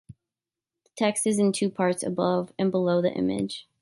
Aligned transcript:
The 0.83 0.89
text 0.97 1.27
is 1.27 1.37
in 1.37 1.51
two 1.51 1.69
parts, 1.69 2.01
above 2.01 2.51
and 2.57 2.71
below 2.71 3.03
the 3.03 3.13
image. 3.13 3.67